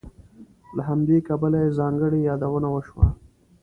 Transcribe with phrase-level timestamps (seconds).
[0.75, 3.07] له همدې کبله یې ځانګړې یادونه وشوه.